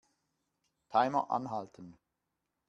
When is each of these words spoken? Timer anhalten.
Timer 0.89 1.29
anhalten. 1.29 1.99